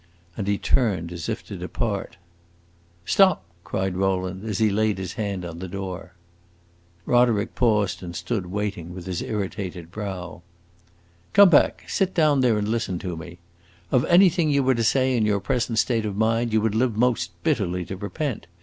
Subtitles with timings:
[0.35, 2.17] And he turned, as if to depart.
[3.05, 6.15] "Stop!" cried Rowland, as he laid his hand on the door.
[7.05, 10.41] Roderick paused and stood waiting, with his irritated brow.
[11.33, 13.37] "Come back; sit down there and listen to me.
[13.91, 16.97] Of anything you were to say in your present state of mind you would live
[16.97, 18.47] most bitterly to repent.